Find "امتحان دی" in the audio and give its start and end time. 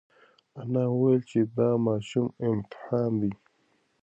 2.49-3.31